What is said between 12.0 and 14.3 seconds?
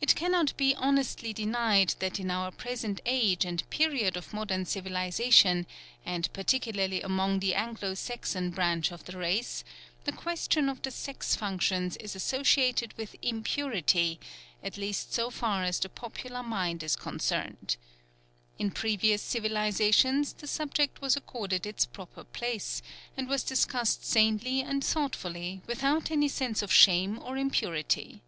associated with impurity,